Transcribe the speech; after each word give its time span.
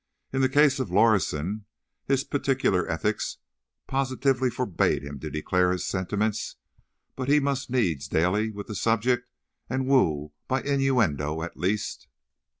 In 0.33 0.41
the 0.41 0.49
case 0.49 0.79
of 0.79 0.89
Lorison, 0.89 1.65
his 2.05 2.23
particular 2.23 2.89
ethics 2.89 3.37
positively 3.85 4.49
forbade 4.49 5.03
him 5.03 5.19
to 5.19 5.29
declare 5.29 5.71
his 5.71 5.85
sentiments, 5.85 6.55
but 7.15 7.29
he 7.29 7.39
must 7.39 7.69
needs 7.69 8.07
dally 8.07 8.49
with 8.49 8.65
the 8.65 8.73
subject, 8.73 9.29
and 9.69 9.85
woo 9.85 10.31
by 10.47 10.63
innuendo 10.63 11.43
at 11.43 11.55
least. 11.55 12.07